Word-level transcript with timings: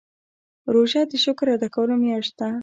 روژه 0.73 1.01
د 1.11 1.13
شکر 1.25 1.47
ادا 1.55 1.67
کولو 1.75 1.95
میاشت 2.03 2.33
ده. 2.39 2.49